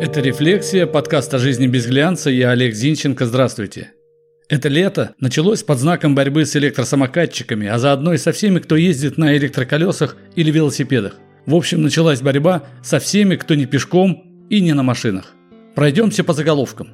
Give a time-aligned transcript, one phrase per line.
[0.00, 2.30] Это «Рефлексия», подкаст о жизни без глянца.
[2.30, 3.26] Я Олег Зинченко.
[3.26, 3.90] Здравствуйте.
[4.48, 9.18] Это лето началось под знаком борьбы с электросамокатчиками, а заодно и со всеми, кто ездит
[9.18, 11.16] на электроколесах или велосипедах.
[11.44, 15.34] В общем, началась борьба со всеми, кто не пешком и не на машинах.
[15.74, 16.88] Пройдемся по заголовкам.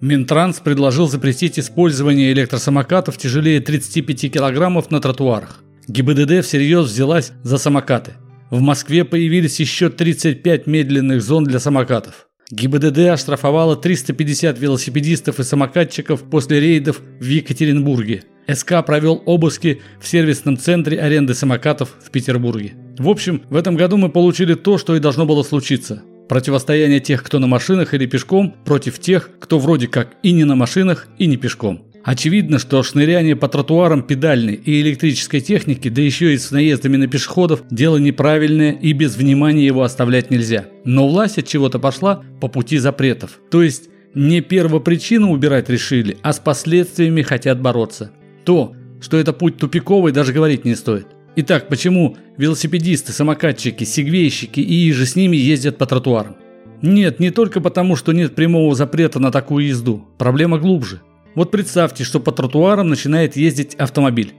[0.00, 5.62] Минтранс предложил запретить использование электросамокатов тяжелее 35 килограммов на тротуарах.
[5.86, 8.12] ГИБДД всерьез взялась за самокаты.
[8.48, 12.27] В Москве появились еще 35 медленных зон для самокатов.
[12.50, 18.24] ГИБДД оштрафовала 350 велосипедистов и самокатчиков после рейдов в Екатеринбурге.
[18.50, 22.72] СК провел обыски в сервисном центре аренды самокатов в Петербурге.
[22.98, 26.02] В общем, в этом году мы получили то, что и должно было случиться.
[26.30, 30.56] Противостояние тех, кто на машинах или пешком, против тех, кто вроде как и не на
[30.56, 31.84] машинах, и не пешком.
[32.04, 37.06] Очевидно, что шныряние по тротуарам педальной и электрической техники, да еще и с наездами на
[37.06, 40.66] пешеходов, дело неправильное и без внимания его оставлять нельзя.
[40.84, 43.40] Но власть от чего-то пошла по пути запретов.
[43.50, 48.10] То есть не первопричину убирать решили, а с последствиями хотят бороться.
[48.44, 51.06] То, что это путь тупиковый, даже говорить не стоит.
[51.36, 56.36] Итак, почему велосипедисты, самокатчики, сегвейщики и же с ними ездят по тротуарам?
[56.80, 60.04] Нет, не только потому, что нет прямого запрета на такую езду.
[60.16, 61.00] Проблема глубже.
[61.34, 64.34] Вот представьте, что по тротуарам начинает ездить автомобиль.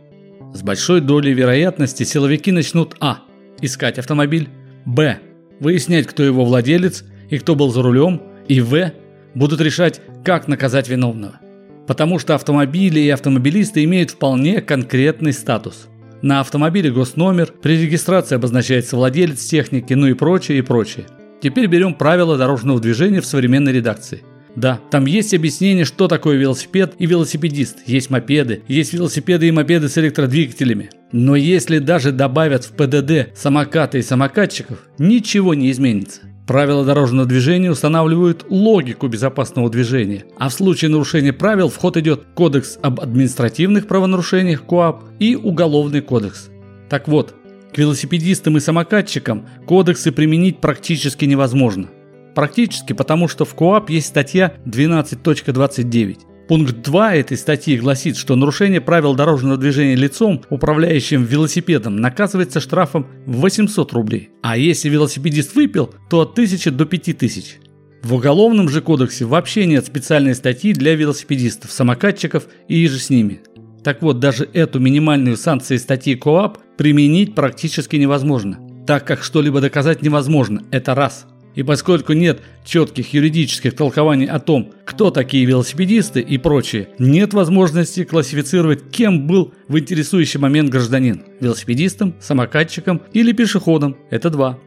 [0.53, 3.19] С большой долей вероятности силовики начнут а.
[3.61, 4.49] искать автомобиль,
[4.85, 5.19] б.
[5.59, 8.91] выяснять, кто его владелец и кто был за рулем, и в.
[9.35, 11.39] будут решать, как наказать виновного.
[11.87, 15.87] Потому что автомобили и автомобилисты имеют вполне конкретный статус.
[16.21, 21.05] На автомобиле госномер, при регистрации обозначается владелец техники, ну и прочее, и прочее.
[21.41, 24.23] Теперь берем правила дорожного движения в современной редакции.
[24.55, 27.79] Да, там есть объяснение, что такое велосипед и велосипедист.
[27.85, 30.89] Есть мопеды, есть велосипеды и мопеды с электродвигателями.
[31.11, 36.21] Но если даже добавят в ПДД самокаты и самокатчиков, ничего не изменится.
[36.49, 42.23] Правила дорожного движения устанавливают логику безопасного движения, а в случае нарушения правил в ход идет
[42.33, 46.49] Кодекс об административных правонарушениях КОАП и Уголовный кодекс.
[46.89, 47.35] Так вот,
[47.71, 51.89] к велосипедистам и самокатчикам кодексы применить практически невозможно.
[52.35, 56.19] Практически потому, что в КОАП есть статья 12.29.
[56.47, 63.05] Пункт 2 этой статьи гласит, что нарушение правил дорожного движения лицом, управляющим велосипедом, наказывается штрафом
[63.27, 64.29] в 800 рублей.
[64.41, 67.59] А если велосипедист выпил, то от 1000 до 5000.
[68.01, 73.41] В Уголовном же кодексе вообще нет специальной статьи для велосипедистов, самокатчиков и же с ними.
[73.83, 78.57] Так вот, даже эту минимальную санкцию статьи КОАП применить практически невозможно,
[78.87, 81.27] так как что-либо доказать невозможно, это раз–
[81.59, 88.05] и поскольку нет четких юридических толкований о том, кто такие велосипедисты и прочее, нет возможности
[88.05, 93.97] классифицировать, кем был в интересующий момент гражданин– велосипедистом, самокатчиком или пешеходом.
[94.09, 94.57] Это два.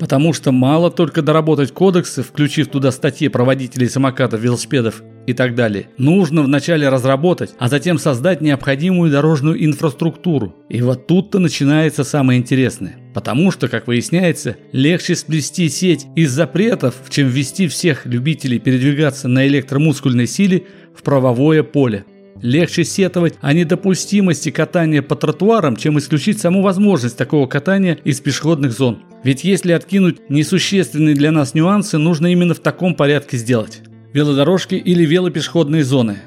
[0.00, 5.54] Потому что мало только доработать кодексы, включив туда статьи про водителей самокатов, велосипедов и так
[5.54, 5.88] далее.
[5.98, 10.54] Нужно вначале разработать, а затем создать необходимую дорожную инфраструктуру.
[10.68, 12.96] И вот тут-то начинается самое интересное.
[13.14, 19.46] Потому что, как выясняется, легче сплести сеть из запретов, чем ввести всех любителей передвигаться на
[19.46, 20.64] электромускульной силе
[20.96, 22.04] в правовое поле.
[22.42, 28.72] Легче сетовать о недопустимости катания по тротуарам, чем исключить саму возможность такого катания из пешеходных
[28.72, 29.00] зон.
[29.24, 33.82] Ведь если откинуть несущественные для нас нюансы, нужно именно в таком порядке сделать.
[34.12, 36.18] Велодорожки или велопешеходные зоны.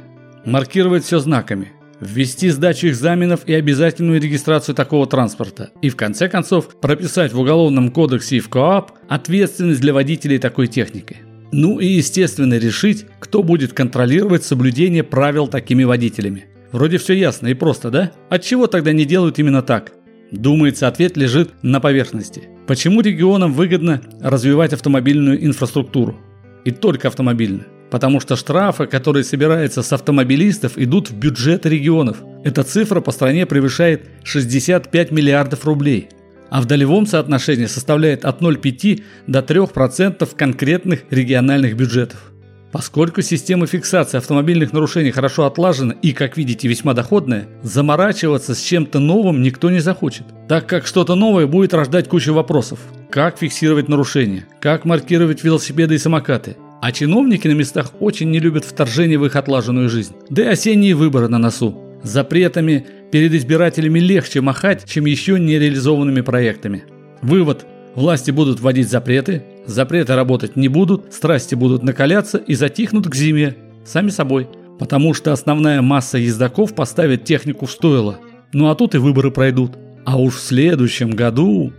[0.45, 1.73] Маркировать все знаками.
[1.99, 5.71] Ввести сдачу экзаменов и обязательную регистрацию такого транспорта.
[5.81, 10.67] И в конце концов прописать в Уголовном кодексе и в КОАП ответственность для водителей такой
[10.67, 11.17] техники.
[11.51, 16.45] Ну и естественно решить, кто будет контролировать соблюдение правил такими водителями.
[16.71, 18.11] Вроде все ясно и просто, да?
[18.29, 19.91] Отчего тогда не делают именно так?
[20.31, 22.43] Думается, ответ лежит на поверхности.
[22.65, 26.17] Почему регионам выгодно развивать автомобильную инфраструктуру?
[26.65, 27.65] И только автомобильную.
[27.91, 32.17] Потому что штрафы, которые собираются с автомобилистов, идут в бюджеты регионов.
[32.43, 36.09] Эта цифра по стране превышает 65 миллиардов рублей
[36.53, 42.31] а в долевом соотношении составляет от 0,5 до 3% конкретных региональных бюджетов.
[42.71, 48.99] Поскольку система фиксации автомобильных нарушений хорошо отлажена и, как видите, весьма доходная, заморачиваться с чем-то
[48.99, 52.77] новым никто не захочет, так как что-то новое будет рождать кучу вопросов.
[53.13, 54.47] Как фиксировать нарушения?
[54.59, 56.57] Как маркировать велосипеды и самокаты?
[56.81, 60.15] А чиновники на местах очень не любят вторжение в их отлаженную жизнь.
[60.31, 61.79] Да и осенние выборы на носу.
[62.01, 66.85] Запретами перед избирателями легче махать, чем еще не реализованными проектами.
[67.21, 67.67] Вывод.
[67.93, 73.55] Власти будут вводить запреты, запреты работать не будут, страсти будут накаляться и затихнут к зиме.
[73.85, 74.47] Сами собой.
[74.79, 78.17] Потому что основная масса ездаков поставит технику в стойло.
[78.53, 79.73] Ну а тут и выборы пройдут.
[80.03, 81.73] А уж в следующем году...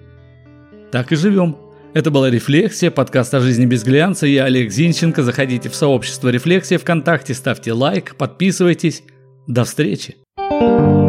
[0.94, 1.56] Так и живем.
[1.92, 4.28] Это была «Рефлексия», подкаст о жизни без глянца.
[4.28, 5.24] Я Олег Зинченко.
[5.24, 9.02] Заходите в сообщество «Рефлексия» ВКонтакте, ставьте лайк, подписывайтесь.
[9.48, 10.14] До встречи.
[10.38, 11.03] thank you